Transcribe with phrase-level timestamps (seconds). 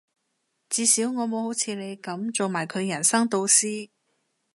[0.67, 3.91] 至少我冇好似你噉做埋佢人生導師